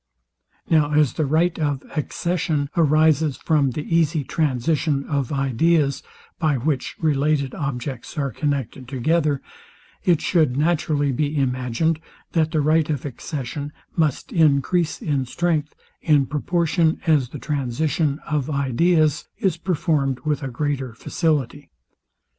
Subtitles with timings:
[0.67, 6.01] Now as the right of accession arises from the easy transition of ideas,
[6.39, 9.43] by which related objects are connected together,
[10.03, 11.99] it shoued naturally be imagined,
[12.31, 18.49] that the right of accession must encrease in strength, in proportion as the transition of
[18.49, 21.69] ideas is performed with greater facility.